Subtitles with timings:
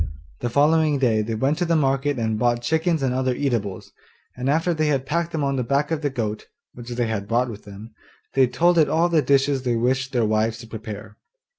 [0.39, 3.91] The following day they went to the market and bought chickens and other eatables,
[4.35, 7.27] and after they had packed them on the back of the goat (which they had
[7.27, 7.93] brought with them),
[8.33, 11.17] they told it all the dishes they wished their wives to prepare.